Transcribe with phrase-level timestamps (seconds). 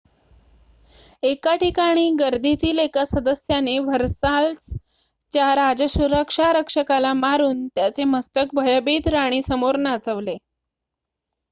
[1.23, 4.65] एक ठिकाणी गर्दीतील एका सदस्याने व्हर्साल्स
[5.31, 10.37] च्या राजसुरक्षा रक्षकाला मारून त्याचे मस्तक भयभीत राणीसमोर नाचवले